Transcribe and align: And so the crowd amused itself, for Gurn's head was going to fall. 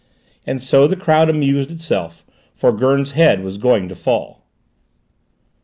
And 0.47 0.59
so 0.63 0.87
the 0.87 0.95
crowd 0.95 1.29
amused 1.29 1.69
itself, 1.69 2.25
for 2.55 2.71
Gurn's 2.71 3.11
head 3.11 3.43
was 3.43 3.59
going 3.59 3.87
to 3.87 3.95
fall. 3.95 4.47